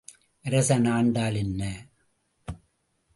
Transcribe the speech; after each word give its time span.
அரசன் 0.45 0.87
ஆண்டால் 0.91 1.35
என்ன? 1.35 1.61